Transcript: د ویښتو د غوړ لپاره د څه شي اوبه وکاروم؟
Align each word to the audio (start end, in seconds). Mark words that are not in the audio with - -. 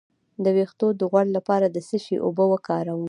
د 0.43 0.45
ویښتو 0.55 0.87
د 0.99 1.01
غوړ 1.11 1.27
لپاره 1.37 1.65
د 1.69 1.77
څه 1.87 1.97
شي 2.05 2.15
اوبه 2.25 2.43
وکاروم؟ 2.51 2.99